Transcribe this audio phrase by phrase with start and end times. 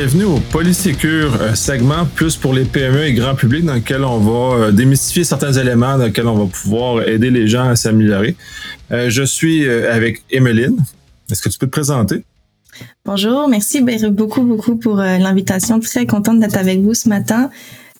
[0.00, 4.18] Bienvenue au Polysécure, un segment plus pour les PME et grand public dans lequel on
[4.18, 8.36] va euh, démystifier certains éléments dans lesquels on va pouvoir aider les gens à s'améliorer.
[8.92, 10.76] Euh, je suis euh, avec Emeline.
[11.32, 12.22] Est-ce que tu peux te présenter?
[13.04, 15.80] Bonjour, merci beaucoup, beaucoup pour l'invitation.
[15.80, 17.50] Très contente d'être avec vous ce matin.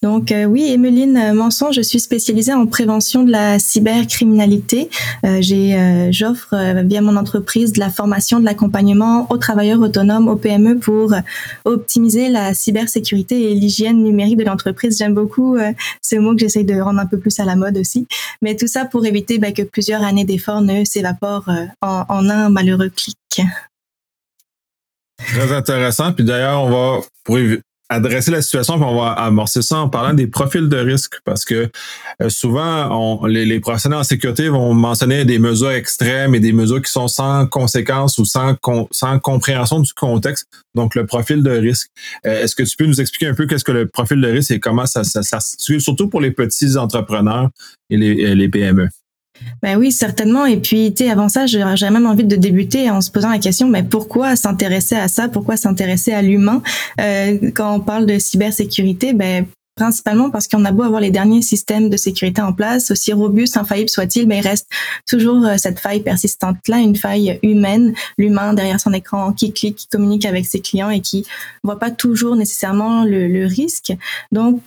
[0.03, 4.91] Donc euh, oui, Emeline Manson, je suis spécialisée en prévention de la cybercriminalité.
[5.25, 10.37] Euh, euh, j'offre via mon entreprise de la formation, de l'accompagnement aux travailleurs autonomes, aux
[10.37, 11.15] PME pour
[11.65, 14.99] optimiser la cybersécurité et l'hygiène numérique de l'entreprise.
[14.99, 15.57] J'aime beaucoup
[16.03, 18.07] ce mot que j'essaye de rendre un peu plus à la mode aussi.
[18.43, 21.51] Mais tout ça pour éviter bah, que plusieurs années d'efforts ne s'évaporent
[21.83, 23.17] en, en un malheureux clic.
[25.19, 26.13] Très intéressant.
[26.13, 27.39] Puis d'ailleurs, on va, pour
[27.89, 31.45] adresser la situation, puis on va amorcer ça en parlant des profils de risque, parce
[31.45, 31.71] que
[32.23, 36.53] euh, souvent, on, les, les, professionnels en sécurité vont mentionner des mesures extrêmes et des
[36.53, 38.57] mesures qui sont sans conséquence ou sans,
[38.91, 41.89] sans compréhension du contexte, donc le profil de risque.
[42.27, 44.51] Euh, est-ce que tu peux nous expliquer un peu qu'est-ce que le profil de risque
[44.51, 47.49] et comment ça, ça, ça surtout pour les petits entrepreneurs
[47.91, 48.89] et les, les PME?
[49.63, 50.47] Ben oui, certainement.
[50.47, 53.39] Et puis, tu sais, avant ça, j'ai même envie de débuter en se posant la
[53.39, 55.29] question, mais pourquoi s'intéresser à ça?
[55.29, 56.63] Pourquoi s'intéresser à l'humain?
[57.01, 59.47] Euh, Quand on parle de cybersécurité, ben
[59.79, 63.57] principalement parce qu'on a beau avoir les derniers systèmes de sécurité en place, aussi robustes,
[63.57, 64.67] infaillibles soient-ils, mais il reste
[65.09, 69.87] toujours euh, cette faille persistante-là, une faille humaine, l'humain derrière son écran qui clique, qui
[69.87, 71.25] communique avec ses clients et qui
[71.63, 73.93] voit pas toujours nécessairement le, le risque.
[74.33, 74.61] Donc,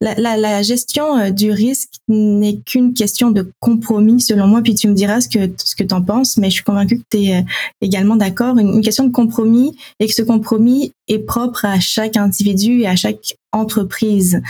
[0.00, 4.62] la, la, la, gestion euh, du risque n'est qu'une question de compromis, selon moi.
[4.62, 7.04] Puis tu me diras ce que ce que t'en penses, mais je suis convaincue que
[7.10, 7.42] tu es euh,
[7.80, 8.58] également d'accord.
[8.58, 12.96] Une, question de compromis et que ce compromis est propre à chaque individu et à
[12.96, 14.40] chaque entreprise.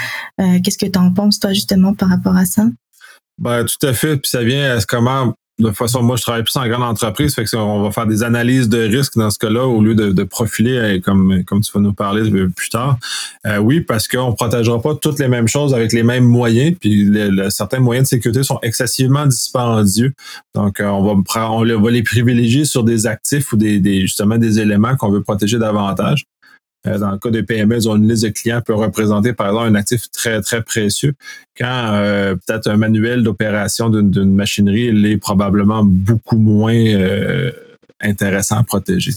[0.41, 2.66] Euh, Qu'est-ce que tu en penses, toi, justement, par rapport à ça?
[3.38, 4.16] Ben, tout à fait.
[4.16, 7.33] Puis ça vient à comment de toute façon, moi, je travaille plus en grande entreprise,
[7.33, 10.25] fait que on va faire des analyses de risque dans ce cas-là au lieu de,
[10.25, 12.98] profiler euh, comme comme tu vas nous parler plus tard.
[13.47, 17.09] Euh, oui, parce qu'on protégera pas toutes les mêmes choses avec les mêmes moyens, puis
[17.50, 20.12] certains moyens de sécurité sont excessivement dispendieux.
[20.56, 24.38] Donc, euh, on va on va les privilégier sur des actifs ou des, des justement
[24.38, 26.25] des éléments qu'on veut protéger davantage.
[26.87, 29.49] Euh, dans le cas de PME, ils ont une liste de clients peut représenter, par
[29.49, 31.15] exemple, un actif très, très précieux,
[31.56, 37.50] quand euh, peut-être un manuel d'opération d'une machinerie l'est probablement beaucoup moins euh,
[38.00, 39.12] intéressant à protéger.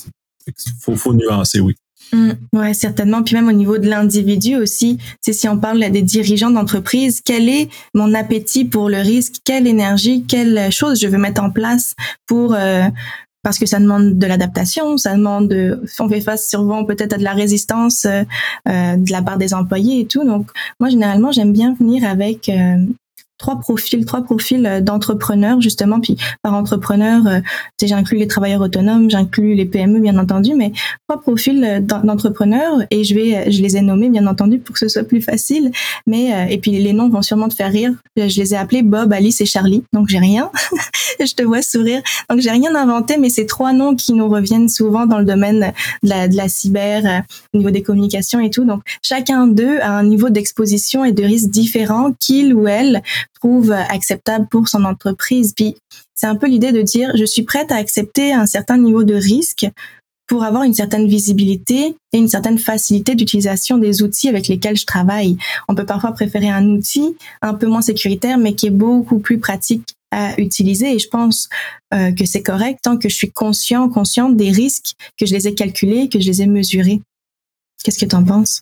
[0.47, 1.75] Il faut, nuancer, oui.
[2.13, 3.21] Mmh, ouais, certainement.
[3.21, 7.49] Puis même au niveau de l'individu aussi, c'est si on parle des dirigeants d'entreprise, quel
[7.49, 11.95] est mon appétit pour le risque, quelle énergie, quelle chose je veux mettre en place
[12.25, 12.55] pour
[13.47, 17.17] parce que ça demande de l'adaptation, ça demande de, on fait face souvent peut-être à
[17.17, 18.23] de la résistance euh,
[18.67, 20.25] euh, de la part des employés et tout.
[20.25, 22.75] Donc moi généralement j'aime bien venir avec euh,
[23.37, 25.99] trois profils, trois profils euh, d'entrepreneurs justement.
[25.99, 27.39] Puis par entrepreneur, euh,
[27.81, 30.71] j'inclus les travailleurs autonomes, j'inclus les PME bien entendu, mais
[31.07, 34.79] trois profils euh, d'entrepreneurs et je vais, je les ai nommés bien entendu pour que
[34.79, 35.71] ce soit plus facile.
[36.05, 37.93] Mais et puis les noms vont sûrement te faire rire.
[38.15, 39.83] Je les ai appelés Bob, Alice et Charlie.
[39.93, 40.49] Donc j'ai rien.
[41.19, 42.01] je te vois sourire.
[42.29, 45.73] Donc j'ai rien inventé, mais c'est trois noms qui nous reviennent souvent dans le domaine
[46.03, 48.65] de la, de la cyber, au niveau des communications et tout.
[48.65, 53.01] Donc chacun d'eux a un niveau d'exposition et de risque différent qu'il ou elle
[53.35, 55.53] trouve acceptable pour son entreprise.
[55.55, 55.75] Puis
[56.15, 59.15] c'est un peu l'idée de dire je suis prête à accepter un certain niveau de
[59.15, 59.67] risque
[60.27, 64.85] pour avoir une certaine visibilité et une certaine facilité d'utilisation des outils avec lesquels je
[64.85, 65.37] travaille.
[65.69, 69.39] On peut parfois préférer un outil un peu moins sécuritaire, mais qui est beaucoup plus
[69.39, 70.95] pratique à utiliser.
[70.95, 71.49] Et je pense
[71.93, 75.47] euh, que c'est correct tant que je suis conscient, consciente des risques, que je les
[75.47, 77.01] ai calculés, que je les ai mesurés.
[77.83, 78.61] Qu'est-ce que tu en penses?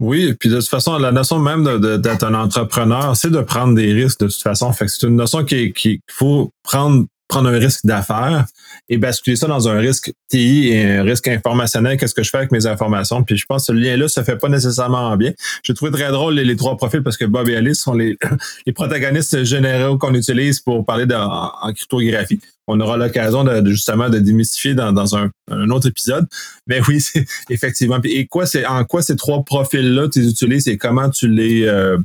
[0.00, 1.64] Oui, et puis de toute façon, la notion même
[2.00, 4.72] d'être un entrepreneur, c'est de prendre des risques de toute façon.
[4.72, 8.44] Fait que c'est une notion qu'il qui, faut prendre prendre un risque d'affaires
[8.88, 11.96] et basculer ça dans un risque TI et un risque informationnel.
[11.96, 13.24] Qu'est-ce que je fais avec mes informations?
[13.24, 15.32] Puis je pense que ce lien-là se fait pas nécessairement bien.
[15.62, 18.16] J'ai trouvé très drôle les, trois profils parce que Bob et Alice sont les,
[18.66, 22.40] les protagonistes généraux qu'on utilise pour parler de, en, cryptographie.
[22.66, 25.30] On aura l'occasion de, justement de démystifier dans, un,
[25.70, 26.26] autre épisode.
[26.66, 28.00] Mais oui, c'est effectivement.
[28.04, 31.64] Et quoi, c'est en quoi ces trois profils-là tu les utilises et comment tu les
[31.64, 31.98] euh,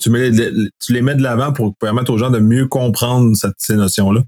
[0.00, 3.76] tu, mets, les mets de l'avant pour permettre aux gens de mieux comprendre cette, ces
[3.76, 4.22] notions-là?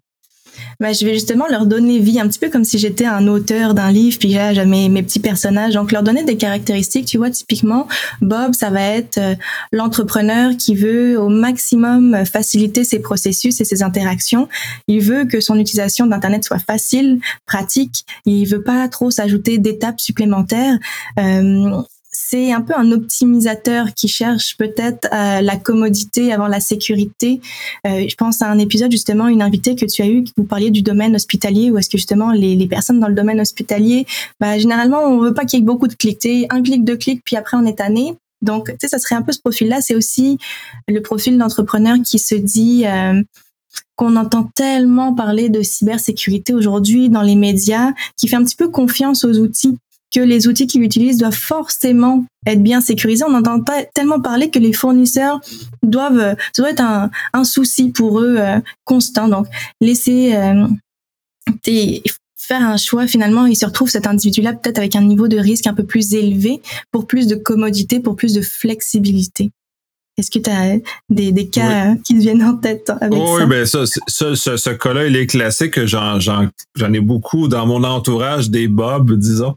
[0.81, 3.75] Bah, je vais justement leur donner vie, un petit peu comme si j'étais un auteur
[3.75, 5.75] d'un livre, puis j'ai mes, mes petits personnages.
[5.75, 7.07] Donc, leur donner des caractéristiques.
[7.07, 7.87] Tu vois, typiquement,
[8.21, 9.35] Bob, ça va être euh,
[9.73, 14.49] l'entrepreneur qui veut au maximum faciliter ses processus et ses interactions.
[14.89, 18.05] Il veut que son utilisation d'Internet soit facile, pratique.
[18.25, 20.79] Il veut pas trop s'ajouter d'étapes supplémentaires.
[21.19, 21.83] Euh,
[22.29, 27.41] c'est un peu un optimisateur qui cherche peut-être euh, la commodité avant la sécurité.
[27.87, 30.45] Euh, je pense à un épisode justement, une invitée que tu as eu, qui vous
[30.45, 34.07] parliez du domaine hospitalier, où est-ce que justement les, personnes dans le domaine hospitalier,
[34.41, 37.23] bah, généralement on veut pas qu'il y ait beaucoup de clics, un clic, deux clics,
[37.25, 38.15] puis après on est tanné.
[38.43, 39.81] Donc, tu sais, ça serait un peu ce profil-là.
[39.81, 40.39] C'est aussi
[40.89, 43.23] le profil d'entrepreneur qui se dit euh,
[43.95, 48.69] qu'on entend tellement parler de cybersécurité aujourd'hui dans les médias, qui fait un petit peu
[48.69, 49.79] confiance aux outils
[50.15, 53.25] que les outils qu'ils utilisent doivent forcément être bien sécurisés.
[53.29, 53.63] On entend
[53.95, 55.41] tellement parler que les fournisseurs
[55.83, 59.29] doivent, ça doit être un, un souci pour eux euh, constant.
[59.29, 59.47] Donc,
[59.81, 60.67] laisser euh,
[62.39, 65.67] faire un choix, finalement, il se retrouve cet individu-là peut-être avec un niveau de risque
[65.67, 66.63] un peu plus élevé
[66.93, 69.51] pour plus de commodité, pour plus de flexibilité.
[70.19, 70.79] Est-ce que tu as
[71.11, 73.35] des, des cas qui te viennent en tête avec ça?
[73.35, 75.85] Oui, ben ça, ce, ce cas-là, il est classique.
[75.85, 79.57] J'en, j'en, j'en ai beaucoup dans mon entourage, des bobs, disons.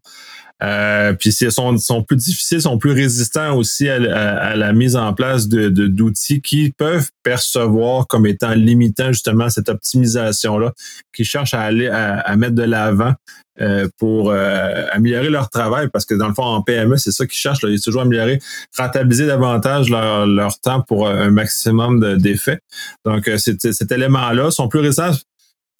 [0.62, 4.98] Euh, puis ils sont, sont plus difficiles, sont plus résistants aussi à, à, la mise
[4.98, 10.74] en place de, d'outils qui peuvent percevoir comme étant limitant justement cette optimisation-là,
[11.16, 13.14] qui cherchent à aller à, mettre de l'avant
[13.62, 17.26] euh, pour euh, améliorer leur travail, parce que dans le fond, en PME, c'est ça
[17.26, 18.40] qu'ils cherchent, là, ils toujours améliorer,
[18.78, 22.60] rentabiliser davantage leur, leur temps pour un maximum d'effets.
[23.06, 25.12] Donc, cet, cet élément-là sont plus résistants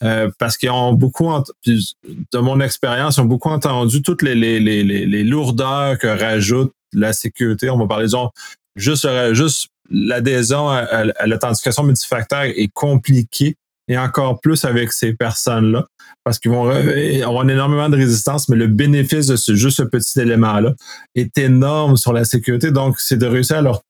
[0.04, 1.30] euh, parce qu'ils ont beaucoup,
[1.66, 6.72] de mon expérience, ils ont beaucoup entendu toutes les, les, les, les lourdeurs que rajoute
[6.94, 7.70] la sécurité.
[7.70, 8.30] On va parler, disons,
[8.76, 13.56] juste, juste l'adhésion à, l'authentification multifacteur est compliquée
[13.88, 15.86] et encore plus avec ces personnes-là
[16.24, 20.20] parce qu'ils vont avoir énormément de résistance, mais le bénéfice de ce, juste ce petit
[20.20, 20.76] élément-là
[21.16, 22.72] est énorme sur la sécurité.
[22.72, 23.82] Donc, c'est de réussir à leur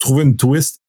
[0.00, 0.80] trouver une twist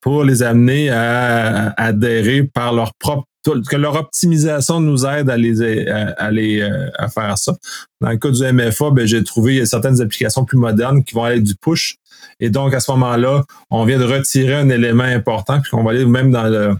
[0.00, 5.62] pour les amener à adhérer par leur propre que leur optimisation nous aide à les
[5.88, 7.54] à, les euh, à faire ça.
[8.00, 11.40] Dans le cas du MFA, ben, j'ai trouvé certaines applications plus modernes qui vont aller
[11.40, 11.96] du push.
[12.40, 15.90] Et donc, à ce moment-là, on vient de retirer un élément important, puis on va
[15.90, 16.74] aller même dans le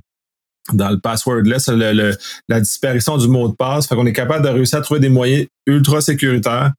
[0.73, 3.89] dans le passwordless, la disparition du mot de passe.
[3.89, 6.73] Fait qu'on est capable de réussir à trouver des moyens ultra sécuritaires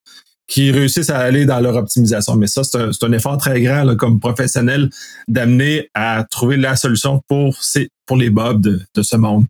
[0.47, 2.35] qui réussissent à aller dans leur optimisation.
[2.35, 4.89] Mais ça, c'est un, un, effort très grand comme professionnel
[5.27, 9.45] d'amener à trouver la solution pour, ces, pour les bobs de, de ce monde.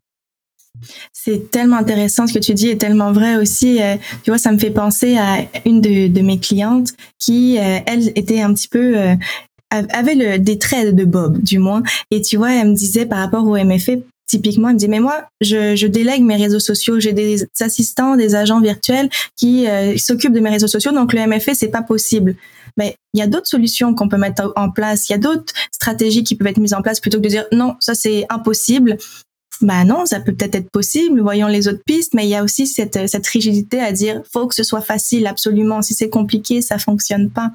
[1.11, 3.81] C'est tellement intéressant ce que tu dis est tellement vrai aussi.
[3.81, 8.09] Euh, tu vois, ça me fait penser à une de, mes clientes qui, euh, elle,
[8.15, 9.15] était un petit peu euh,
[9.69, 11.83] avait le, des traits de Bob, du moins.
[12.11, 13.93] Et tu vois, elle me disait par rapport au MFA,
[14.27, 16.99] typiquement, elle me dit, mais moi, je, je délègue mes réseaux sociaux.
[16.99, 19.67] J'ai des assistants, des agents virtuels qui
[19.97, 20.91] s'occupent de mes réseaux sociaux.
[20.91, 22.35] Donc, le MFA, c'est pas possible.
[22.77, 25.09] Mais il y a d'autres solutions qu'on peut mettre en place.
[25.09, 27.45] Il y a d'autres stratégies qui peuvent être mises en place plutôt que de dire
[27.51, 28.97] non, ça c'est impossible
[29.63, 32.44] bah non, ça peut peut-être être possible, voyons les autres pistes, mais il y a
[32.44, 35.81] aussi cette, cette rigidité à dire, faut que ce soit facile, absolument.
[35.81, 37.51] Si c'est compliqué, ça fonctionne pas.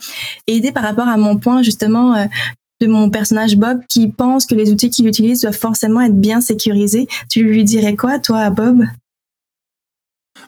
[0.47, 2.25] Et aider par rapport à mon point, justement, euh,
[2.81, 6.41] de mon personnage Bob qui pense que les outils qu'il utilise doivent forcément être bien
[6.41, 7.09] sécurisés.
[7.29, 8.85] Tu lui dirais quoi, toi, Bob?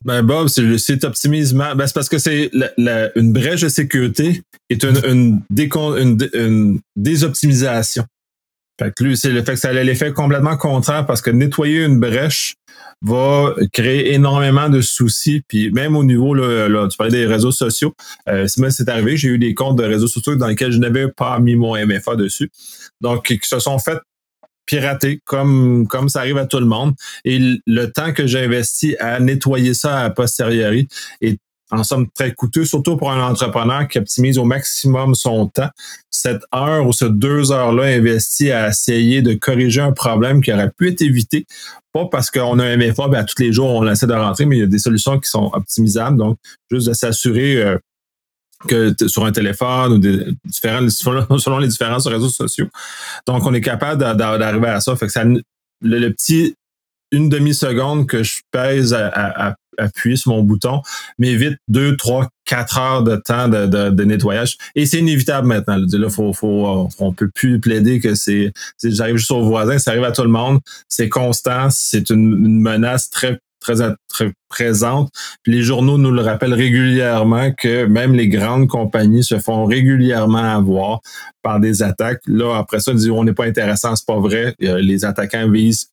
[0.05, 1.59] Ben Bob, c'est site optimisme.
[1.77, 8.05] Ben, c'est parce que c'est une brèche de sécurité est une, une, une désoptimisation.
[8.81, 11.85] Fait que lui, c'est le fait que ça a l'effet complètement contraire parce que nettoyer
[11.85, 12.55] une brèche
[13.03, 15.43] va créer énormément de soucis.
[15.47, 17.95] Puis même au niveau, là, tu parlais des réseaux sociaux.
[18.29, 21.39] Euh, c'est arrivé, j'ai eu des comptes de réseaux sociaux dans lesquels je n'avais pas
[21.41, 22.51] mis mon MFA dessus.
[23.03, 23.99] Donc, qui se sont fait
[24.65, 26.95] pirater comme, comme ça arrive à tout le monde.
[27.27, 30.89] Et le temps que j'ai investi à nettoyer ça à posteriori
[31.21, 31.39] est
[31.71, 35.71] en somme très coûteux, surtout pour un entrepreneur qui optimise au maximum son temps.
[36.11, 40.71] Cette heure ou ces deux heures-là investies à essayer de corriger un problème qui aurait
[40.71, 41.47] pu être évité,
[41.93, 44.57] pas parce qu'on a un MFA, à tous les jours on essaie de rentrer, mais
[44.57, 46.17] il y a des solutions qui sont optimisables.
[46.17, 46.39] Donc,
[46.71, 47.79] juste de s'assurer euh,
[48.69, 50.89] que sur un téléphone ou des différents,
[51.39, 52.69] selon les différents réseaux sociaux.
[53.27, 54.95] Donc, on est capable d'arriver à ça.
[54.97, 55.25] Fait que ça,
[55.83, 56.55] le petit
[57.13, 60.83] une demi-seconde que je pèse à, à, appuyer sur mon bouton
[61.19, 64.57] m'évite deux, trois, quatre heures de temps de, de, nettoyage.
[64.75, 65.77] Et c'est inévitable maintenant.
[65.79, 68.53] Là, faut, faut, on peut plus plaider que c'est,
[68.83, 70.61] j'arrive juste au voisin, ça arrive à tout le monde.
[70.89, 73.75] C'est constant, c'est une, menace très très,
[74.09, 75.13] très présente.
[75.47, 81.01] les journaux nous le rappellent régulièrement que même les grandes compagnies se font régulièrement avoir
[81.43, 82.23] par des attaques.
[82.27, 84.55] Là, après ça, on dit on n'est pas intéressant, c'est pas vrai.
[84.59, 85.91] Les attaquants visent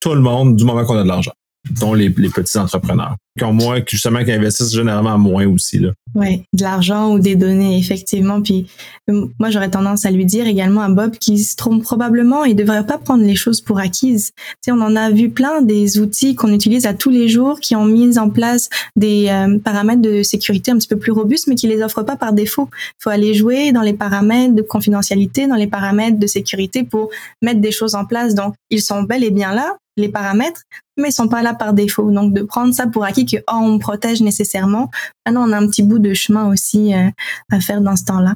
[0.00, 1.32] tout le monde du moment qu'on a de l'argent.
[1.78, 5.80] dont les, petits entrepreneurs, qui ont moins, justement, qui investissent généralement moins aussi.
[6.14, 8.40] Oui, de l'argent ou des données, effectivement.
[8.40, 8.66] Puis
[9.10, 12.56] euh, moi, j'aurais tendance à lui dire également à Bob qu'il se trompe probablement, il
[12.56, 14.32] devrait pas prendre les choses pour acquises.
[14.36, 17.60] Tu sais, on en a vu plein des outils qu'on utilise à tous les jours
[17.60, 21.46] qui ont mis en place des euh, paramètres de sécurité un petit peu plus robustes,
[21.46, 22.68] mais qui les offrent pas par défaut.
[22.72, 27.10] Il faut aller jouer dans les paramètres de confidentialité, dans les paramètres de sécurité pour
[27.42, 28.34] mettre des choses en place.
[28.34, 30.62] Donc, ils sont bel et bien là, les paramètres,
[30.96, 32.10] mais ils sont pas là par défaut.
[32.10, 34.90] Donc de prendre ça pour acquis que oh, on protège nécessairement.
[35.24, 37.08] Maintenant, on a un petit bout de chemin aussi euh,
[37.50, 38.34] à faire dans ce temps-là.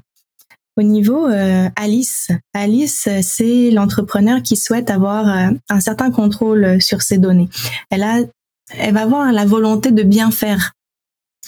[0.77, 7.03] Au niveau euh, Alice, Alice, c'est l'entrepreneur qui souhaite avoir euh, un certain contrôle sur
[7.03, 7.49] ses données.
[7.91, 8.19] Elle a,
[8.77, 10.73] elle va avoir la volonté de bien faire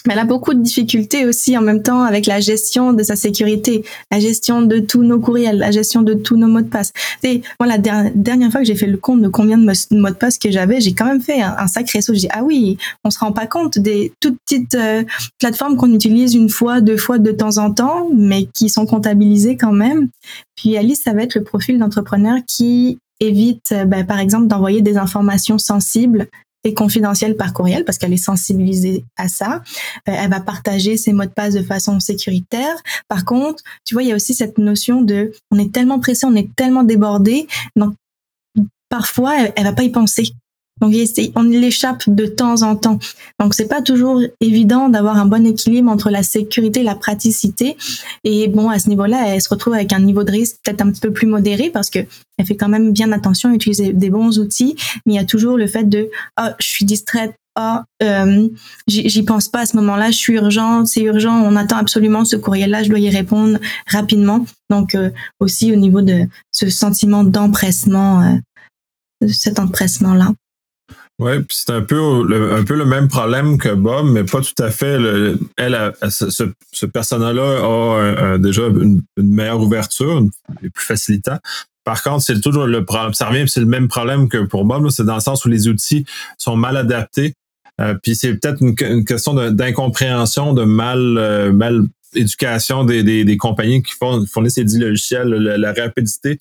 [0.09, 3.85] elle a beaucoup de difficultés aussi en même temps avec la gestion de sa sécurité,
[4.11, 6.93] la gestion de tous nos courriels, la gestion de tous nos mots de passe.
[7.23, 10.15] Et moi, la dernière fois que j'ai fait le compte de combien de mots de
[10.15, 12.15] passe que j'avais, j'ai quand même fait un, sacré saut.
[12.15, 15.03] J'ai ah oui, on se rend pas compte des toutes petites euh,
[15.39, 19.57] plateformes qu'on utilise une fois, deux fois de temps en temps, mais qui sont comptabilisées
[19.57, 20.09] quand même.
[20.57, 24.83] Puis Alice, ça va être le profil d'entrepreneur qui évite, euh, ben, par exemple, d'envoyer
[24.83, 26.29] des informations sensibles
[26.75, 29.63] confidentielle par courriel parce qu'elle est sensibilisée à ça.
[30.09, 32.77] Euh, elle va partager ses mots de passe de façon sécuritaire.
[33.09, 36.27] Par contre, tu vois, il y a aussi cette notion de on est tellement pressé,
[36.27, 37.47] on est tellement débordé,
[37.77, 37.95] donc
[38.89, 40.33] parfois elle, elle va pas y penser.
[40.81, 40.95] Donc
[41.35, 42.99] on l'échappe de temps en temps.
[43.41, 47.77] Donc c'est pas toujours évident d'avoir un bon équilibre entre la sécurité et la praticité.
[48.25, 50.91] Et bon, à ce niveau-là, elle se retrouve avec un niveau de risque peut-être un
[50.91, 52.01] petit peu plus modéré parce que
[52.39, 54.77] elle fait quand même bien attention à utiliser des bons outils.
[55.07, 57.35] Mais il y a toujours le fait de oh, je suis distraite.
[57.59, 58.49] Oh, euh,
[58.87, 62.37] j'y pense pas à ce moment-là, je suis urgent, c'est urgent, on attend absolument ce
[62.37, 64.45] courriel-là, je dois y répondre rapidement.
[64.69, 65.09] Donc euh,
[65.41, 70.35] aussi au niveau de ce sentiment d'empressement, euh, cet empressement-là.
[71.19, 74.43] Oui, puis c'est un peu le, un peu le même problème que Bob, mais pas
[74.43, 74.99] tout à fait.
[75.57, 80.31] elle, ce, ce personnage-là a déjà une, meilleure ouverture, une,
[80.61, 81.39] plus facilitant.
[81.85, 83.15] Par contre, c'est toujours le problème.
[83.15, 84.91] Ça revient, c'est le même problème que pour Bob.
[84.91, 86.05] C'est dans le sens où les outils
[86.37, 87.33] sont mal adaptés.
[87.81, 93.37] Euh, puis c'est peut-être une, question d'incompréhension, de, mal, euh, mal éducation des, des, des,
[93.37, 96.39] compagnies qui font, fournissent ces dix logiciels, la rapidité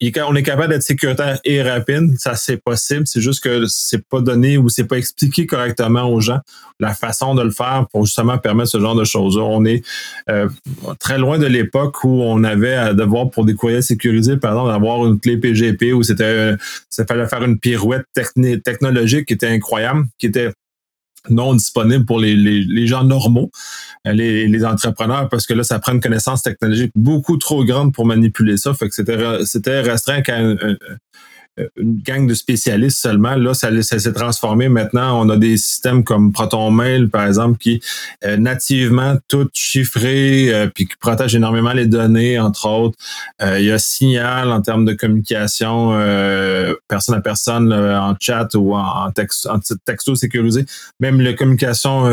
[0.00, 3.06] on est capable d'être sécuritaire et rapide, ça c'est possible.
[3.06, 6.40] C'est juste que c'est pas donné ou c'est pas expliqué correctement aux gens
[6.80, 9.36] la façon de le faire pour justement permettre ce genre de choses.
[9.36, 9.82] On est
[10.28, 10.48] euh,
[10.98, 14.72] très loin de l'époque où on avait à devoir pour des courriels sécurisés, par exemple,
[14.72, 16.54] d'avoir une clé PGP où c'était,
[16.90, 20.50] ça fallait faire une pirouette technologique qui était incroyable, qui était
[21.30, 23.50] non disponible pour les, les, les gens normaux,
[24.06, 27.92] euh, les, les, entrepreneurs, parce que là, ça prend une connaissance technologique beaucoup trop grande
[27.92, 28.74] pour manipuler ça.
[28.74, 30.76] Fait que c'était, c'était restreint qu'à euh,
[31.76, 33.36] une gang de spécialistes seulement.
[33.36, 34.68] Là, ça, s'est transformé.
[34.68, 37.80] Maintenant, on a des systèmes comme ProtonMail, par exemple, qui
[38.24, 42.98] euh, nativement tout chiffré, euh, puis qui protège énormément les données, entre autres.
[43.40, 45.90] il y a Signal en termes de communication
[46.88, 50.64] personne à personne en chat ou en, texte, en texto sécurisé.
[51.00, 52.04] Même la communication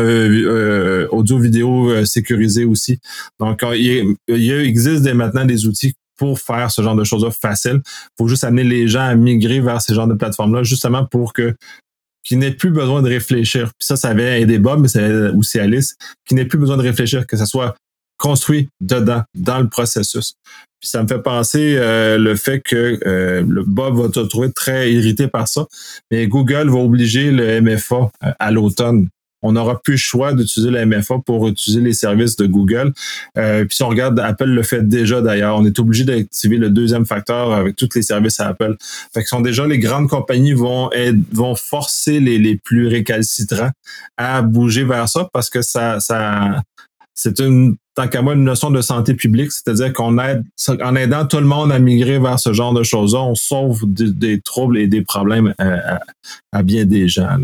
[1.10, 2.98] audio-vidéo sécurisée aussi.
[3.40, 7.80] Donc, il, il existe maintenant des outils pour faire ce genre de choses-là facile.
[7.84, 11.32] Il faut juste amener les gens à migrer vers ce genre de plateformes-là, justement pour
[11.32, 11.56] que
[12.22, 13.64] qu'ils n'aient plus besoin de réfléchir.
[13.76, 16.82] Puis ça, ça avait aidé Bob, mais c'est aussi Alice, qui n'ait plus besoin de
[16.82, 17.74] réfléchir, que ça soit
[18.18, 20.34] construit dedans, dans le processus.
[20.78, 24.52] Puis ça me fait penser euh, le fait que euh, le Bob va te trouver
[24.52, 25.66] très irrité par ça,
[26.12, 29.08] mais Google va obliger le MFA euh, à l'automne
[29.42, 32.92] on n'aura plus le choix d'utiliser la MFA pour utiliser les services de Google.
[33.36, 35.58] Euh, puis si on regarde, Apple le fait déjà d'ailleurs.
[35.58, 38.76] On est obligé d'activer le deuxième facteur avec tous les services à Apple.
[39.12, 40.90] Fait que sont déjà les grandes compagnies vont
[41.32, 43.70] vont forcer les, plus récalcitrants
[44.16, 45.98] à bouger vers ça parce que ça
[47.14, 50.44] c'est une tant qu'à moi une notion de santé publique, c'est-à-dire qu'on aide
[50.82, 54.40] en aidant tout le monde à migrer vers ce genre de choses-là, on sauve des,
[54.40, 57.38] troubles et des problèmes à, bien des gens.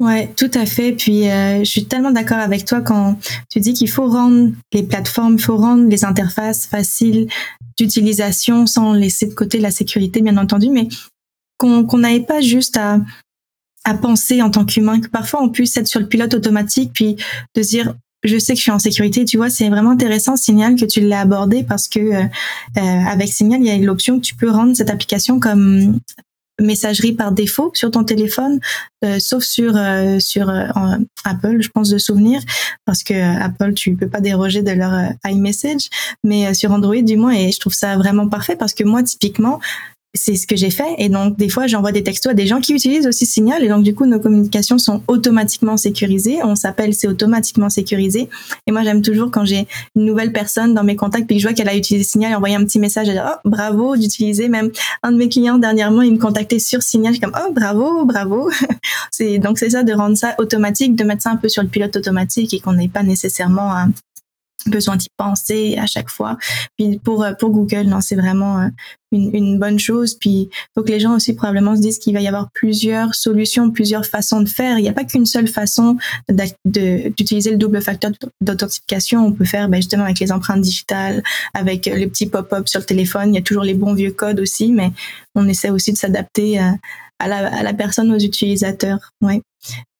[0.00, 0.92] Ouais, tout à fait.
[0.92, 3.18] Puis euh, je suis tellement d'accord avec toi quand
[3.50, 7.28] tu dis qu'il faut rendre les plateformes, il faut rendre les interfaces faciles
[7.76, 10.88] d'utilisation sans laisser de côté la sécurité, bien entendu, mais
[11.58, 12.98] qu'on qu'on n'aille pas juste à
[14.00, 17.16] penser en tant qu'humain, que parfois on puisse être sur le pilote automatique, puis
[17.54, 19.24] de dire je sais que je suis en sécurité.
[19.24, 22.22] Tu vois, c'est vraiment intéressant, Signal, que tu l'aies abordé parce que euh,
[22.78, 25.98] euh avec Signal, il y a l'option que tu peux rendre cette application comme
[26.60, 28.60] messagerie par défaut sur ton téléphone,
[29.04, 30.66] euh, sauf sur euh, sur euh,
[31.24, 32.40] Apple, je pense de souvenir,
[32.84, 34.92] parce que Apple tu peux pas déroger de leur
[35.26, 35.88] iMessage,
[36.24, 39.60] mais sur Android du moins et je trouve ça vraiment parfait parce que moi typiquement
[40.14, 40.94] c'est ce que j'ai fait.
[40.98, 43.62] Et donc, des fois, j'envoie des textos à des gens qui utilisent aussi Signal.
[43.62, 46.38] Et donc, du coup, nos communications sont automatiquement sécurisées.
[46.42, 48.28] On s'appelle, c'est automatiquement sécurisé.
[48.66, 51.46] Et moi, j'aime toujours quand j'ai une nouvelle personne dans mes contacts puis que je
[51.46, 54.48] vois qu'elle a utilisé Signal, envoyer un petit message, et dire, oh, bravo d'utiliser.
[54.48, 54.70] Même
[55.02, 57.14] un de mes clients dernièrement, il me contactait sur Signal.
[57.14, 58.50] Je comme, oh, bravo, bravo.
[59.12, 61.68] c'est, donc, c'est ça de rendre ça automatique, de mettre ça un peu sur le
[61.68, 63.70] pilote automatique et qu'on n'ait pas nécessairement
[64.66, 66.36] besoin d'y penser à chaque fois.
[66.76, 68.68] Puis pour euh, pour Google, non, c'est vraiment euh,
[69.12, 70.14] une, une, bonne chose.
[70.14, 73.70] Puis faut que les gens aussi probablement se disent qu'il va y avoir plusieurs solutions,
[73.70, 74.78] plusieurs façons de faire.
[74.78, 75.96] Il n'y a pas qu'une seule façon
[76.64, 79.26] d'utiliser le double facteur d'authentification.
[79.26, 81.22] On peut faire ben, justement avec les empreintes digitales,
[81.54, 83.34] avec les petits pop-up sur le téléphone.
[83.34, 84.92] Il y a toujours les bons vieux codes aussi, mais
[85.34, 86.76] on essaie aussi de s'adapter à,
[87.18, 89.12] à, la, à la personne, aux utilisateurs.
[89.20, 89.42] Ouais.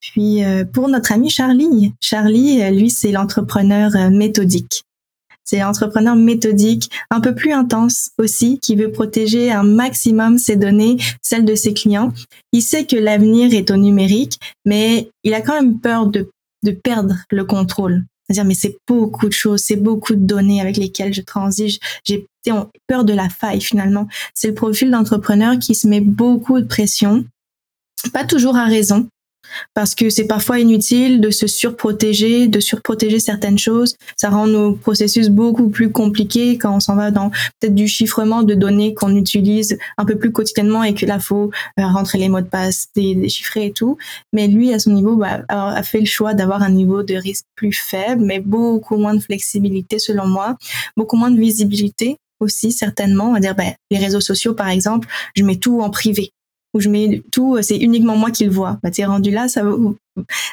[0.00, 4.85] Puis euh, pour notre ami Charlie, Charlie, euh, lui, c'est l'entrepreneur euh, méthodique.
[5.45, 10.97] C'est l'entrepreneur méthodique, un peu plus intense aussi, qui veut protéger un maximum ses données,
[11.23, 12.12] celles de ses clients.
[12.52, 16.30] Il sait que l'avenir est au numérique, mais il a quand même peur de,
[16.62, 18.04] de perdre le contrôle.
[18.30, 21.80] C'est-à-dire, mais c'est beaucoup de choses, c'est beaucoup de données avec lesquelles je transige.
[22.04, 22.26] J'ai
[22.87, 24.07] peur de la faille finalement.
[24.35, 27.25] C'est le profil d'entrepreneur qui se met beaucoup de pression,
[28.12, 29.09] pas toujours à raison,
[29.75, 33.97] parce que c'est parfois inutile de se surprotéger, de surprotéger certaines choses.
[34.16, 38.42] Ça rend nos processus beaucoup plus compliqués quand on s'en va dans peut-être du chiffrement
[38.42, 42.28] de données qu'on utilise un peu plus quotidiennement et que là faut euh, rentrer les
[42.28, 43.97] mots de passe, déchiffrer et tout.
[44.33, 47.45] Mais lui, à son niveau, bah, a fait le choix d'avoir un niveau de risque
[47.54, 50.57] plus faible, mais beaucoup moins de flexibilité selon moi,
[50.97, 53.33] beaucoup moins de visibilité aussi certainement.
[53.33, 56.33] Va dire, ben, les réseaux sociaux par exemple, je mets tout en privé
[56.74, 58.78] où je mets tout, c'est uniquement moi qui le vois.
[58.82, 59.62] Bah, t'es rendu là, ça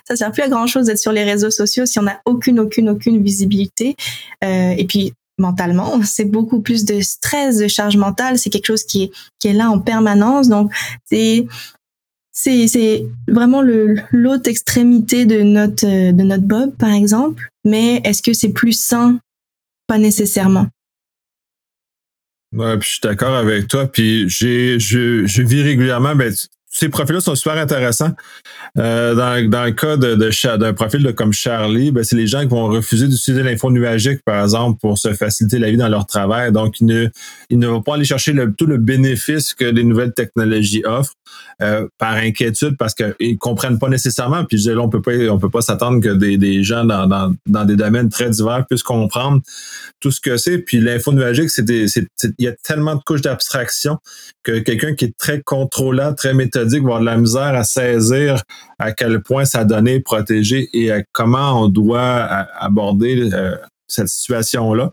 [0.08, 2.60] ça sert plus à grand chose d'être sur les réseaux sociaux si on n'a aucune,
[2.60, 3.96] aucune, aucune visibilité.
[4.44, 8.38] Euh, et puis mentalement, c'est beaucoup plus de stress, de charge mentale.
[8.38, 10.48] C'est quelque chose qui est qui est là en permanence.
[10.48, 10.72] Donc
[11.06, 11.48] c'est
[12.32, 17.50] c'est c'est vraiment le l'autre extrémité de notre de notre bob par exemple.
[17.66, 19.20] Mais est-ce que c'est plus sain?
[19.88, 20.68] Pas nécessairement.
[22.58, 23.88] Ouais, puis je suis d'accord avec toi.
[23.88, 26.34] Puis j'ai, je, je vis régulièrement, ben,
[26.80, 28.12] ces profils-là sont super intéressants.
[28.78, 32.42] Euh, dans, le cas de, de d'un profil de, comme Charlie, ben, c'est les gens
[32.42, 36.06] qui vont refuser d'utiliser l'info nuagique, par exemple, pour se faciliter la vie dans leur
[36.06, 36.52] travail.
[36.52, 37.08] Donc, ils ne,
[37.50, 41.16] ne vont pas aller chercher tout le bénéfice que les nouvelles technologies offrent
[41.64, 44.46] euh, par inquiétude parce qu'ils comprennent pas nécessairement.
[44.46, 47.76] Puis, je dis, là, on peut pas, peut pas s'attendre que des, gens dans, des
[47.76, 49.42] domaines très divers puissent comprendre
[50.00, 50.60] tout ce que c'est.
[50.60, 51.98] Puis, l'info nuagique, il
[52.38, 53.98] y a tellement de couches d'abstraction
[54.44, 58.42] que quelqu'un qui est très contrôlant, très méthodique, va avoir de la misère à saisir
[58.80, 62.22] à quel point sa donnée est protégée et comment on doit
[62.60, 63.56] aborder euh,
[63.88, 64.92] cette situation-là.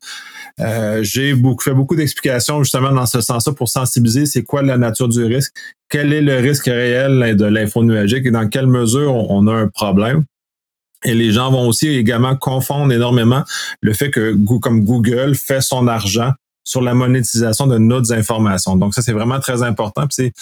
[0.60, 4.78] Euh, j'ai beaucoup, fait beaucoup d'explications justement dans ce sens-là pour sensibiliser c'est quoi la
[4.78, 5.52] nature du risque,
[5.88, 9.68] quel est le risque réel de l'info nuagique et dans quelle mesure on, a un
[9.68, 10.24] problème.
[11.04, 13.42] Et les gens vont aussi également confondre énormément
[13.82, 16.32] le fait que comme Google fait son argent
[16.64, 18.76] sur la monétisation de nos informations.
[18.76, 20.06] Donc ça, c'est vraiment très important.
[20.10, 20.32] C'est,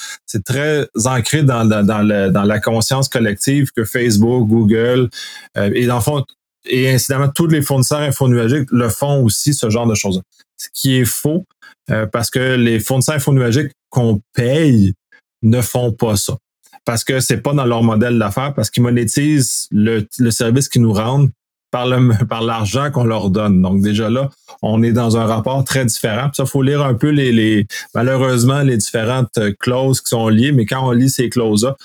[0.45, 5.11] très ancré dans, la conscience collective que Facebook, Google
[5.59, 6.25] euh, et dans le fond,
[6.65, 10.23] et incidemment, tous les fournisseurs infonuagiques le font aussi, ce genre de choses.
[10.57, 11.45] Ce qui est faux,
[11.91, 14.95] euh, parce que les fournisseurs infonuagiques qu'on paye
[15.43, 16.37] ne font pas ça.
[16.85, 20.83] Parce que c'est pas dans leur modèle d'affaires, parce qu'ils monétisent le, le service qu'ils
[20.83, 21.31] nous rendent
[22.29, 23.63] par l'argent qu'on leur donne.
[23.63, 24.31] Donc déjà là,
[24.61, 26.25] on est dans un rapport très différent.
[26.25, 30.53] Puis ça, faut lire un peu les, malheureusement les différentes euh, clauses qui sont liées.
[30.53, 31.77] Mais quand on lit ces clauses-là,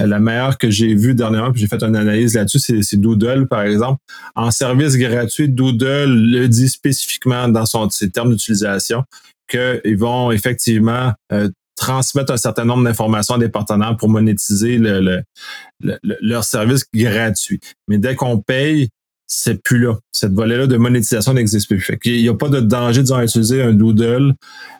[0.00, 3.46] euh, la meilleure que j'ai vue dernièrement, puis j'ai fait une analyse là-dessus, c'est Doodle
[3.46, 4.00] par exemple.
[4.34, 9.04] En service gratuit, Doodle le dit spécifiquement dans son ses termes d'utilisation
[9.48, 15.22] qu'ils vont effectivement euh, transmettre un certain nombre d'informations à des partenaires pour monétiser le,
[15.80, 17.60] le, leur service gratuit.
[17.86, 18.88] Mais dès qu'on paye,
[19.26, 19.94] c'est plus là.
[20.12, 21.86] Cette volet-là de monétisation n'existe plus.
[22.04, 24.34] Il n'y a pas de danger d'utiliser un doodle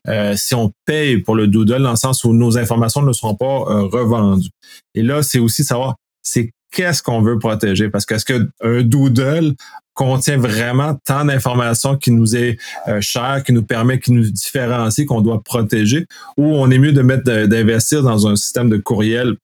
[0.09, 3.35] euh, si on paye pour le doodle dans le sens où nos informations ne seront
[3.35, 4.51] pas euh, revendues.
[4.95, 7.89] Et là, c'est aussi savoir c'est qu'est-ce qu'on veut protéger?
[7.89, 9.55] Parce qu'est-ce qu'un doodle
[9.95, 15.07] contient vraiment tant d'informations qui nous est euh, cher, qui nous permet, qui nous différencie,
[15.07, 16.07] qu'on doit protéger,
[16.37, 19.37] ou on est mieux de mettre d'investir dans un système de courriel,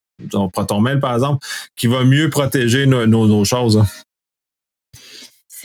[0.53, 3.83] ProtonMail par exemple, qui va mieux protéger nos, nos choses.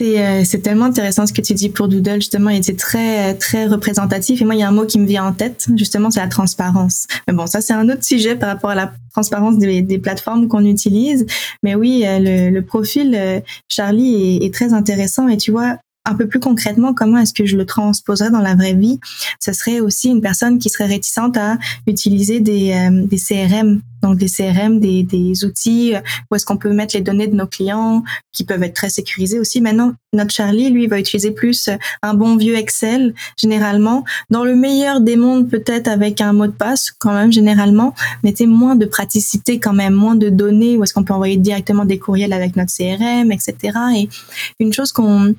[0.01, 2.49] Euh, c'est tellement intéressant ce que tu dis pour Doodle justement.
[2.49, 4.41] Il était très très représentatif.
[4.41, 6.27] Et moi il y a un mot qui me vient en tête justement c'est la
[6.27, 7.07] transparence.
[7.27, 10.65] Mais bon ça c'est un autre sujet par rapport à la transparence des, plateformes qu'on
[10.65, 11.25] utilise.
[11.63, 15.27] Mais oui euh, le, profil euh, Charlie est, est, très intéressant.
[15.27, 15.77] Et tu vois
[16.09, 18.99] un peu plus concrètement, comment est-ce que je le transposerais dans la vraie vie?
[19.39, 24.17] Ce serait aussi une personne qui serait réticente à utiliser des, euh, des CRM, donc
[24.17, 27.47] des CRM, des, des outils euh, où est-ce qu'on peut mettre les données de nos
[27.47, 29.61] clients, qui peuvent être très sécurisés aussi.
[29.61, 31.69] Maintenant, notre Charlie, lui, va utiliser plus
[32.01, 34.03] un bon vieux Excel, généralement.
[34.29, 37.93] Dans le meilleur des mondes, peut-être avec un mot de passe, quand même, généralement,
[38.23, 41.85] mais moins de praticité quand même, moins de données, où est-ce qu'on peut envoyer directement
[41.85, 43.77] des courriels avec notre CRM, etc.
[43.95, 44.09] Et
[44.59, 45.35] une chose qu'on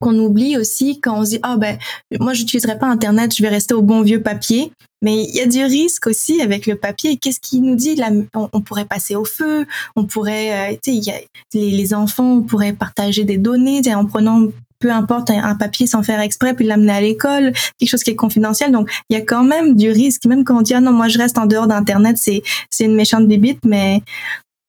[0.00, 1.78] qu'on oublie aussi quand on se dit ah ben
[2.20, 4.72] moi j'utiliserai pas internet je vais rester au bon vieux papier.
[5.02, 7.18] Mais il y a du risque aussi avec le papier.
[7.18, 8.00] Qu'est-ce qui nous dit
[8.34, 13.24] on, pourrait passer au feu on pourrait euh, tu sais les, les enfants pourraient partager
[13.24, 17.52] des données en prenant peu importe un, papier sans faire exprès puis l'amener à l'école
[17.78, 18.72] quelque chose qui est confidentiel.
[18.72, 20.24] Donc il y a quand même du risque.
[20.26, 22.94] Même quand on dit ah non moi je reste en dehors d'internet c'est c'est une
[22.94, 24.02] méchante bibite mais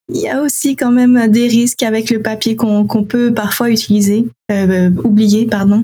[0.10, 4.26] il y a aussi quand même des risques avec le papier qu'on peut parfois utiliser,
[4.52, 5.84] euh, oublier, pardon.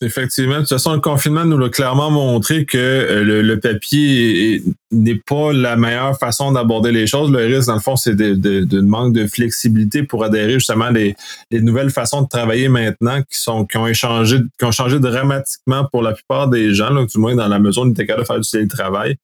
[0.00, 0.56] Effectivement.
[0.56, 5.52] De toute façon, le confinement nous l'a clairement montré que euh, le, papier n'est pas
[5.52, 7.30] la meilleure façon d'aborder les choses.
[7.30, 11.14] Le risque, dans le fond, c'est de, manque de flexibilité pour adhérer justement à les,
[11.52, 16.02] nouvelles façons de travailler maintenant qui sont qui ont échangé, qui ont changé dramatiquement pour
[16.02, 18.50] la plupart des gens, là, du moins dans la mesure où on de faire du
[18.50, 19.16] télétravail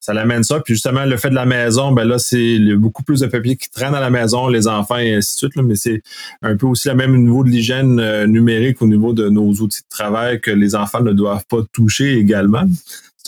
[0.00, 0.60] ça l'amène ça.
[0.60, 3.68] Puis justement, le fait de la maison, ben là, c'est beaucoup plus de papier qui
[3.68, 5.62] traîne à la maison, les enfants et ainsi de suite.
[5.62, 6.02] mais c'est
[6.40, 9.82] un peu aussi le même niveau de l'hygiène euh, numérique au niveau de nos outils
[9.82, 12.64] de travail que les enfants ne doivent pas toucher également.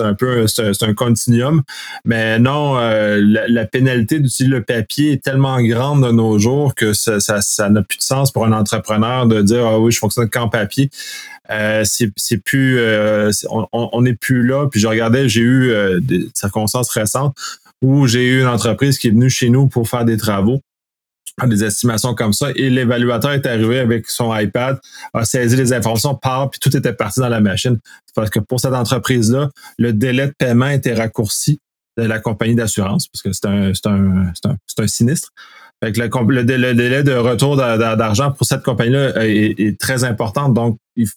[0.01, 1.63] C'est un peu c'est un, continuum.
[2.07, 6.95] Mais non, euh, la, pénalité d'utiliser le papier est tellement grande de nos jours que
[6.95, 10.31] ça, ça, n'a plus de sens pour un entrepreneur de dire Ah oui, je fonctionne
[10.31, 10.91] qu'en papier.
[11.51, 14.69] Euh, c'est plus euh, on n'est plus là.
[14.71, 17.37] Puis je regardais, j'ai eu des circonstances récentes
[17.83, 20.63] où j'ai eu une entreprise qui est venue chez nous pour faire des travaux
[21.49, 24.79] des estimations comme ça et l'évaluateur est arrivé avec son iPad,
[25.15, 27.79] a saisi les informations, part, puis tout était parti dans la machine.
[28.15, 31.61] Parce que pour cette entreprise-là, le délai de paiement était raccourci
[31.97, 35.33] de la compagnie d'assurance, parce que c'est un, un, un, un, sinistre.
[35.83, 40.51] Fait que le, le, délai de retour d'argent pour cette compagnie-là est, très important.
[40.51, 41.09] Donc, il,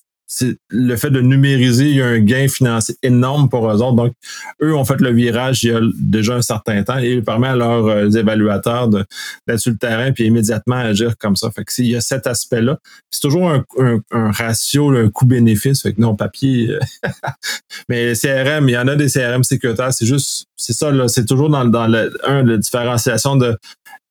[0.69, 3.95] le fait de numériser, il y a un gain financier énorme pour eux autres.
[3.95, 4.13] Donc,
[4.61, 7.47] eux ont fait le virage il y a déjà un certain temps et il permet
[7.47, 11.51] à leurs euh, évaluateurs d'être sur le terrain puis immédiatement agir comme ça.
[11.51, 12.77] Fait que il y a cet aspect-là.
[13.09, 15.81] C'est toujours un, ratio, un coût-bénéfice.
[15.81, 16.69] Fait que non, papier.
[16.69, 16.79] Euh,
[17.89, 19.93] mais CRM, il y en a des CRM sécuritaires.
[19.93, 21.07] C'est juste, c'est ça, là.
[21.07, 23.57] C'est toujours dans, dans le, un, la différenciation de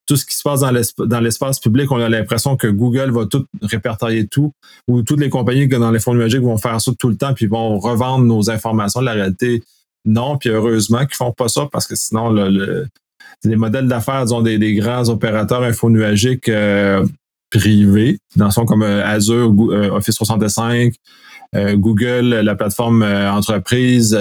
[0.07, 3.47] tout ce qui se passe dans l'espace public, on a l'impression que Google va tout
[3.63, 4.53] répertorier tout,
[4.89, 7.47] ou toutes les compagnies dans les fonds numériques vont faire ça tout le temps, puis
[7.47, 9.01] vont revendre nos informations.
[9.01, 9.63] La réalité,
[10.05, 12.87] non, puis heureusement qu'ils font pas ça, parce que sinon, le,
[13.45, 17.07] les modèles d'affaires, des, des, grands opérateurs infonuagiques euh,
[17.51, 20.95] privés, dans son comme euh, Azure, euh, Office 365,
[21.75, 24.19] Google, la plateforme entreprise,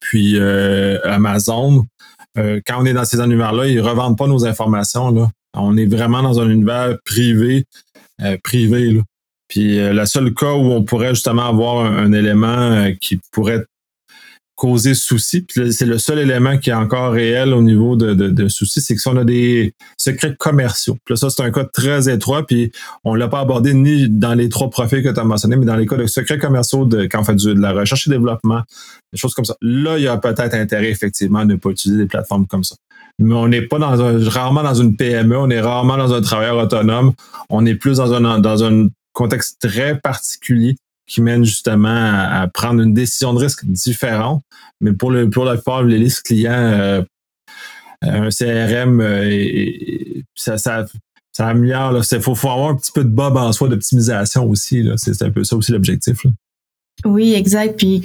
[0.00, 1.86] puis Amazon,
[2.38, 5.10] euh, quand on est dans ces univers-là, ils revendent pas nos informations.
[5.10, 5.28] Là.
[5.54, 7.64] On est vraiment dans un univers privé,
[8.22, 8.90] euh, privé.
[8.90, 9.02] Là.
[9.48, 13.64] Puis euh, le seul cas où on pourrait justement avoir un, élément qui pourrait
[14.54, 15.46] causer souci.
[15.48, 19.00] c'est le seul élément qui est encore réel au niveau de, de, soucis, c'est que
[19.00, 20.96] si on a des secrets commerciaux.
[21.04, 22.70] Puis ça, c'est un cas très étroit, puis
[23.02, 25.76] on l'a pas abordé ni dans les trois profils que tu as mentionnés, mais dans
[25.76, 28.62] les cas de secrets commerciaux de, quand on fait de la recherche et développement,
[29.12, 29.56] des choses comme ça.
[29.60, 32.76] Là, il y a peut-être intérêt, effectivement, à ne pas utiliser des plateformes comme ça.
[33.18, 36.20] Mais on n'est pas dans un, rarement dans une PME, on est rarement dans un
[36.20, 37.12] travailleur autonome,
[37.48, 42.80] on est plus dans un, dans un contexte très particulier qui mène justement à, prendre
[42.82, 44.42] une décision de risque différente.
[44.80, 47.02] Mais pour le pour la plupart des listes clients, euh,
[48.02, 50.86] un CRM, euh, ça, ça,
[51.32, 52.02] ça améliore.
[52.10, 54.86] Il faut, faut avoir un petit peu de bob en soi d'optimisation aussi.
[54.96, 56.26] C'est un peu ça aussi l'objectif.
[57.04, 57.76] Oui, exact.
[57.76, 58.02] Puis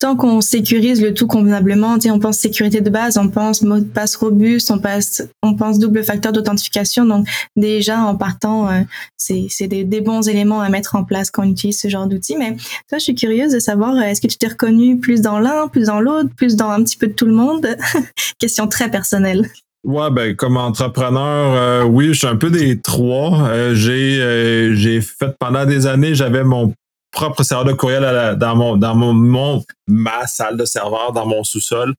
[0.00, 3.84] tant qu'on sécurise le tout convenablement, on pense sécurité de base, on pense mot de
[3.84, 7.04] passe robuste, on passe, on pense double facteur d'authentification.
[7.04, 8.80] Donc déjà en partant, euh,
[9.16, 12.36] c'est des, des, bons éléments à mettre en place quand on utilise ce genre d'outils.
[12.36, 12.56] Mais
[12.88, 15.68] toi, je suis curieuse de savoir, euh, est-ce que tu t'es reconnu plus dans l'un,
[15.68, 17.68] plus dans l'autre, plus dans un petit peu de tout le monde?
[18.40, 19.48] Question très personnelle.
[19.84, 23.50] Ouais, ben comme entrepreneur, euh, oui, je suis un peu des trois.
[23.72, 26.74] j'ai j'ai fait pendant des années, j'avais mon
[27.10, 31.94] propre serveur de courriel dans mon dans mon, ma salle de serveur dans mon sous-sol.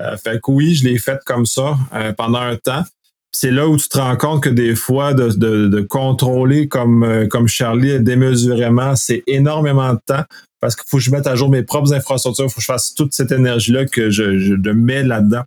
[0.00, 2.84] Euh, fait que oui, je l'ai fait comme ça euh, pendant un temps.
[3.32, 7.26] C'est là où tu te rends compte que des fois, de, de, contrôler comme, euh,
[7.26, 10.24] comme Charlie démesurément, c'est énormément de temps
[10.60, 12.66] parce qu'il faut que je mette à jour mes propres infrastructures, il faut que je
[12.66, 15.42] fasse toute cette énergie-là que je, je mets là-dedans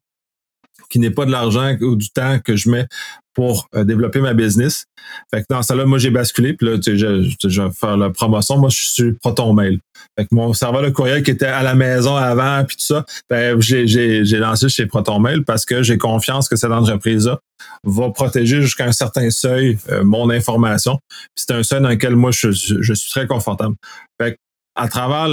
[0.91, 2.87] qui n'est pas de l'argent ou du temps que je mets
[3.33, 4.85] pour euh, développer ma business.
[5.33, 7.71] Fait que dans ça là, moi j'ai basculé, puis là, tu sais, je, je, vais
[7.71, 8.57] faire la promotion.
[8.57, 9.79] Moi, je suis Proton Mail.
[10.17, 13.05] Fait que mon serveur de courriel qui était à la maison avant, puis tout ça,
[13.29, 17.39] ben, j'ai, lancé chez Proton Mail parce que j'ai confiance que cette entreprise-là
[17.83, 20.99] va protéger jusqu'à un certain seuil euh, mon information.
[21.35, 23.75] c'est un seuil dans lequel moi je, je, suis très confortable.
[24.21, 24.37] Fait que
[24.75, 25.27] à travers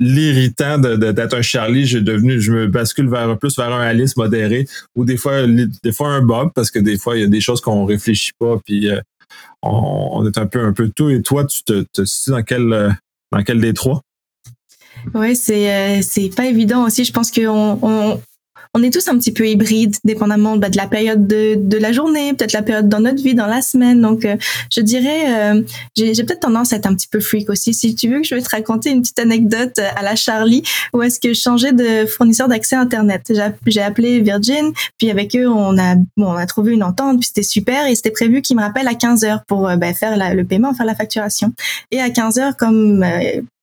[0.00, 4.66] l'irritant d'être un Charlie, j'ai devenu, je me bascule vers plus vers un Alice modéré
[4.94, 7.40] ou des fois, des fois un Bob parce que des fois il y a des
[7.40, 9.00] choses qu'on réfléchit pas puis euh,
[9.62, 11.10] on, est un peu un peu tout.
[11.10, 12.96] Et toi, tu te, te situes dans quel
[13.32, 14.02] dans quel des trois?
[15.14, 17.04] Oui, c'est euh, c'est pas évident aussi.
[17.04, 18.20] Je pense qu'on on,
[18.74, 21.92] on est tous un petit peu hybrides, dépendamment bah, de la période de, de la
[21.92, 24.00] journée, peut-être la période dans notre vie, dans la semaine.
[24.00, 24.36] Donc, euh,
[24.70, 25.62] je dirais, euh,
[25.96, 27.72] j'ai peut-être tendance à être un petit peu freak aussi.
[27.72, 31.02] Si tu veux que je vais te raconter une petite anecdote à la Charlie, où
[31.02, 33.32] est-ce que je changeais de fournisseur d'accès Internet.
[33.66, 37.28] J'ai appelé Virgin, puis avec eux, on a, bon, on a trouvé une entente, puis
[37.28, 40.16] c'était super, et c'était prévu qu'ils me rappellent à 15 heures pour euh, bah, faire
[40.34, 41.52] le paiement, faire la facturation.
[41.92, 43.04] Et à 15 heures, comme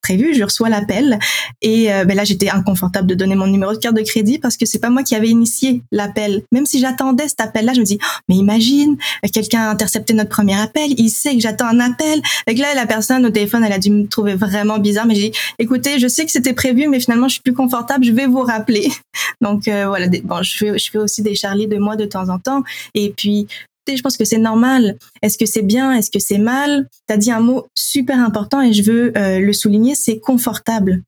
[0.01, 1.19] prévu, je reçois l'appel
[1.61, 4.57] et euh, ben là j'étais inconfortable de donner mon numéro de carte de crédit parce
[4.57, 6.43] que c'est pas moi qui avais initié l'appel.
[6.51, 8.97] Même si j'attendais cet appel-là, je me dis oh, mais imagine
[9.31, 12.21] quelqu'un a intercepté notre premier appel, il sait que j'attends un appel.
[12.47, 15.29] Et là la personne au téléphone, elle a dû me trouver vraiment bizarre, mais j'ai
[15.29, 18.27] dit écoutez, je sais que c'était prévu, mais finalement je suis plus confortable, je vais
[18.27, 18.91] vous rappeler.
[19.41, 22.29] Donc euh, voilà, bon, je fais, je fais aussi des charlies de moi de temps
[22.29, 23.47] en temps et puis
[23.87, 24.97] je pense que c'est normal.
[25.21, 25.93] Est-ce que c'est bien?
[25.93, 26.87] Est-ce que c'est mal?
[27.07, 31.03] Tu as dit un mot super important et je veux euh, le souligner, c'est confortable.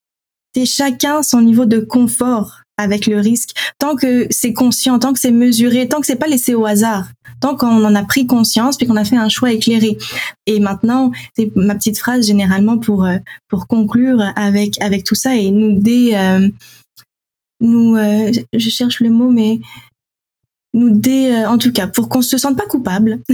[0.56, 3.52] C'est chacun son niveau de confort avec le risque.
[3.80, 7.08] Tant que c'est conscient, tant que c'est mesuré, tant que c'est pas laissé au hasard,
[7.40, 9.98] tant qu'on en a pris conscience puis qu'on a fait un choix éclairé.
[10.48, 15.36] Et maintenant, c'est ma petite phrase généralement pour euh, pour conclure avec avec tout ça
[15.36, 16.50] et nous dé euh,
[17.62, 19.60] nous je cherche le mot mais
[20.74, 23.20] nous dé, euh, en tout cas, pour qu'on se sente pas coupable.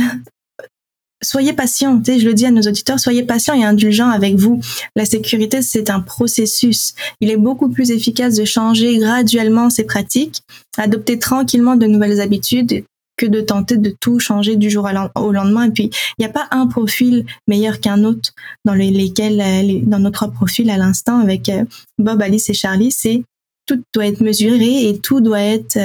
[1.21, 4.61] soyez patient, je le dis à nos auditeurs, soyez patients et indulgents avec vous.
[4.95, 6.93] La sécurité, c'est un processus.
[7.19, 10.41] Il est beaucoup plus efficace de changer graduellement ses pratiques,
[10.77, 12.83] adopter tranquillement de nouvelles habitudes
[13.17, 15.65] que de tenter de tout changer du jour au lendemain.
[15.65, 18.31] Et puis, il n'y a pas un profil meilleur qu'un autre
[18.63, 21.65] dans lesquels, euh, dans notre profil à l'instant avec euh,
[21.97, 23.23] Bob, Alice et Charlie, c'est
[23.65, 25.77] tout doit être mesuré et tout doit être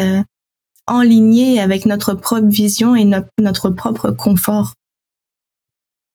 [0.86, 1.00] en
[1.58, 3.04] avec notre propre vision et
[3.38, 4.74] notre propre confort.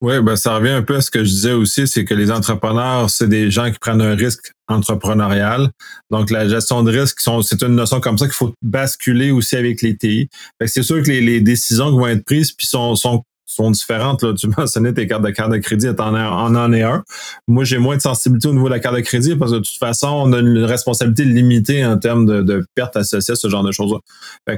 [0.02, 2.32] Oui, ben ça revient un peu à ce que je disais aussi, c'est que les
[2.32, 5.72] entrepreneurs, c'est des gens qui prennent un risque entrepreneurial.
[6.10, 9.82] Donc, la gestion de risque, c'est une notion comme ça qu'il faut basculer aussi avec
[9.82, 10.30] les TI.
[10.66, 14.24] C'est sûr que les, les, décisions qui vont être prises puis sont, sont sont différentes.
[14.24, 14.34] Là.
[14.34, 17.04] Tu mentionnais tes cartes de carte de crédit, en en, en un.
[17.48, 19.62] Moi, j'ai moins de sensibilité au niveau de la carte de crédit parce que de
[19.62, 23.50] toute façon, on a une responsabilité limitée en termes de, de pertes associées à ce
[23.50, 24.00] genre de choses-là.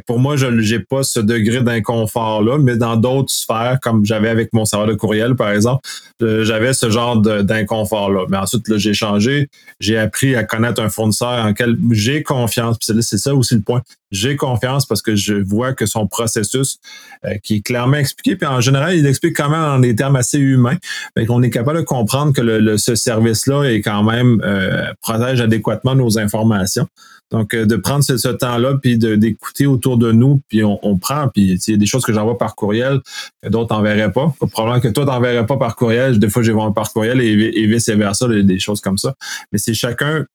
[0.06, 4.54] Pour moi, je n'ai pas ce degré d'inconfort-là, mais dans d'autres sphères, comme j'avais avec
[4.54, 5.82] mon serveur de courriel, par exemple,
[6.19, 8.25] j'avais ce genre d'inconfort-là.
[8.30, 9.49] Mais ensuite, là, j'ai changé.
[9.80, 12.77] J'ai appris à connaître un fournisseur en lequel j'ai confiance.
[12.77, 13.82] Puis c'est ça aussi le point.
[14.12, 16.80] J'ai confiance parce que je vois que son processus,
[17.26, 20.15] euh, qui est clairement expliqué, puis en général, il explique quand même en des termes
[20.15, 20.78] assez humains.
[21.17, 25.41] Fait qu'on est capable de comprendre que le, ce service-là est quand même euh, protège
[25.41, 26.88] adéquatement nos informations.
[27.32, 31.54] Donc, euh, de prendre ce, temps-là, puis d'écouter autour de nous, puis on, prend, puis
[31.54, 33.00] il y a des choses que j'envoie par courriel
[33.41, 34.34] que d'autres n'enverraient pas.
[34.52, 36.19] Probablement que toi, t'enverrais pas par courriel.
[36.19, 39.15] Des fois, vendu par courriel et, et vice-versa, des choses comme ça.
[39.52, 40.26] Mais c'est chacun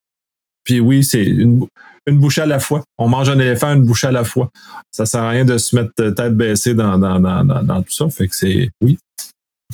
[0.67, 1.67] puis oui, c'est une,
[2.07, 2.85] une bouchée à la fois.
[2.99, 4.51] On mange un éléphant une bouchée à la fois.
[4.91, 8.09] Ça sert à rien de se mettre tête baissée dans, dans, dans, dans tout ça.
[8.09, 8.99] Fait que c'est, oui,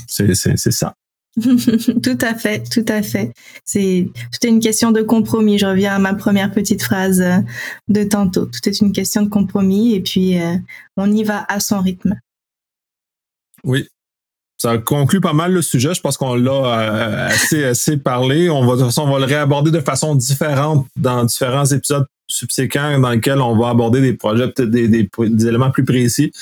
[0.06, 0.94] c'est, c'est, c'est ça.
[1.36, 3.32] tout à fait, tout à fait.
[3.64, 5.58] C'est tout est une question de compromis.
[5.58, 7.38] Je reviens à ma première petite phrase euh,
[7.88, 8.46] de tantôt.
[8.46, 10.56] Tout est une question de compromis et puis euh,
[10.96, 12.18] on y va à son rythme.
[13.64, 13.88] Oui,
[14.58, 15.94] ça conclut pas mal le sujet.
[15.94, 18.50] Je pense qu'on l'a euh, assez, assez parlé.
[18.50, 22.06] On va, de toute façon, on va le réaborder de façon différente dans différents épisodes
[22.32, 25.08] subséquents dans lesquels on va aborder des projets, des,
[25.46, 26.32] éléments plus précis,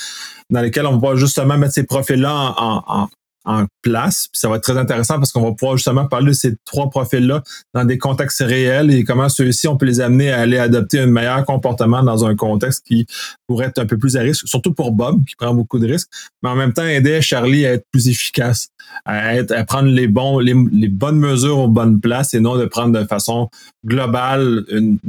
[0.49, 3.07] dans lesquels on va justement mettre ces profils-là en,
[3.45, 4.27] en place.
[4.31, 6.89] Puis ça va être très intéressant parce qu'on va pouvoir justement parler de ces trois
[6.89, 7.41] profils-là
[7.73, 11.07] dans des contextes réels et comment ceux-ci, on peut les amener à aller adopter un
[11.07, 13.07] meilleur comportement dans un contexte qui
[13.47, 16.09] pourrait être un peu plus à risque, surtout pour Bob, qui prend beaucoup de risques,
[16.43, 18.69] mais en même temps aider Charlie à être plus efficace,
[19.05, 22.65] à, être, à prendre les, bons, les, bonnes mesures aux bonnes places et non de
[22.65, 23.49] prendre de façon
[23.85, 24.99] globale une,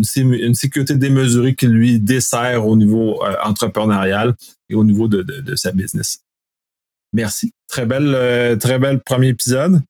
[0.54, 4.34] sécurité démesurée qui lui dessert au niveau euh, entrepreneurial
[4.70, 6.21] et au niveau de, de sa business.
[7.12, 7.52] Merci.
[7.68, 9.80] Très belle, euh, très bel premier épisode.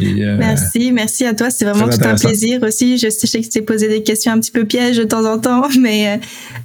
[0.00, 1.50] Euh, merci, merci à toi.
[1.50, 2.98] C'est vraiment tout un plaisir aussi.
[2.98, 5.38] Je sais, que tu t'es posé des questions un petit peu pièges de temps en
[5.38, 6.16] temps, mais, euh,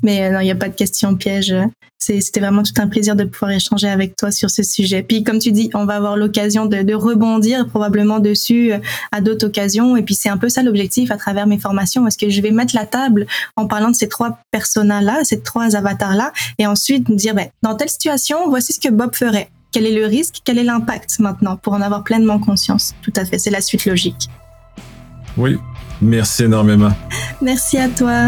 [0.04, 1.56] mais non, il n'y a pas de questions pièges.
[2.00, 5.04] C'était vraiment tout un plaisir de pouvoir échanger avec toi sur ce sujet.
[5.04, 8.74] Puis, comme tu dis, on va avoir l'occasion de, de, rebondir probablement dessus
[9.14, 9.96] à d'autres occasions.
[9.96, 12.06] Et puis, c'est un peu ça l'objectif à travers mes formations.
[12.06, 15.78] Est-ce que je vais mettre la table en parlant de ces trois personas-là, ces trois
[15.78, 19.50] avatars-là, et ensuite me dire, ben, dans telle situation, voici ce que Bob ferait?
[19.74, 20.36] Quel est le risque?
[20.46, 22.94] Quel est l'impact maintenant pour en avoir pleinement conscience?
[23.02, 24.30] Tout à fait, c'est la suite logique.
[25.36, 25.58] Oui,
[26.00, 26.92] merci énormément.
[27.42, 28.28] Merci à toi.